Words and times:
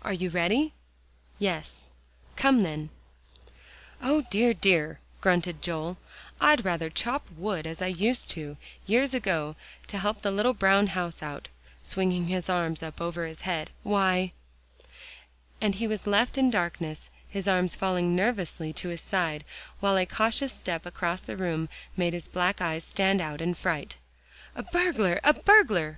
"Are 0.00 0.14
you 0.14 0.30
ready?" 0.30 0.72
Yes. 1.38 1.90
"Come 2.36 2.62
then." 2.62 2.88
"O, 4.00 4.22
dear, 4.30 4.54
dear!" 4.54 4.98
grunted 5.20 5.60
Joel, 5.60 5.98
"I'd 6.40 6.64
rather 6.64 6.88
chop 6.88 7.28
wood 7.36 7.66
as 7.66 7.82
I 7.82 7.88
used 7.88 8.30
to, 8.30 8.56
years 8.86 9.12
ago, 9.12 9.56
to 9.88 9.98
help 9.98 10.22
the 10.22 10.30
little 10.30 10.54
brown 10.54 10.86
house 10.86 11.22
out," 11.22 11.48
swinging 11.82 12.28
his 12.28 12.48
arms 12.48 12.82
up 12.82 12.98
over 12.98 13.26
his 13.26 13.42
head. 13.42 13.68
"Why" 13.82 14.32
And 15.60 15.74
he 15.74 15.86
was 15.86 16.06
left 16.06 16.38
in 16.38 16.48
darkness, 16.50 17.10
his 17.28 17.46
arms 17.46 17.76
falling 17.76 18.16
nervously 18.16 18.72
to 18.72 18.88
his 18.88 19.02
side, 19.02 19.44
while 19.80 19.98
a 19.98 20.06
cautious 20.06 20.54
step 20.54 20.86
across 20.86 21.20
the 21.20 21.36
room 21.36 21.68
made 21.94 22.14
his 22.14 22.26
black 22.26 22.62
eyes 22.62 22.84
stand 22.84 23.20
out 23.20 23.42
in 23.42 23.52
fright. 23.52 23.96
"A 24.56 24.62
burglar 24.62 25.20
a 25.22 25.34
burglar!" 25.34 25.92